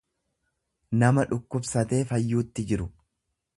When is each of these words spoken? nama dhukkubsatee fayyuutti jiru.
nama 1.03 1.27
dhukkubsatee 1.35 2.01
fayyuutti 2.13 2.69
jiru. 2.73 2.91